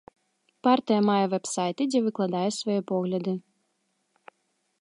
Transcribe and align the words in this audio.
Партыя 0.67 1.01
мае 1.09 1.25
вэб-сайт, 1.33 1.77
дзе 1.91 1.99
выкладае 2.07 2.49
свае 2.63 2.81
погляды. 2.93 3.33